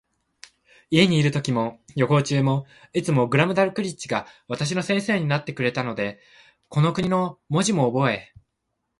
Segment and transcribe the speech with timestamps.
[0.89, 6.19] 家にいるときも、旅行中も、いつもグラムダルクリッチが私の先生になってくれたので、
[6.69, 8.33] この国の文字もおぼえ、